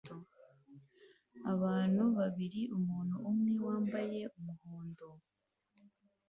Abantu 1.53 2.03
babiri 2.17 2.61
umuntu 2.77 3.15
umwe 3.29 3.53
wambaye 3.65 4.21
umuhondo 4.37 5.07